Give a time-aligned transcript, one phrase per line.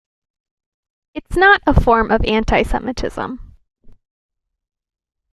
[1.13, 3.53] It's not a form of anti-Semitism.